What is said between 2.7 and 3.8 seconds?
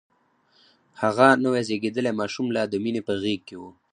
د مينې په غېږ کې و.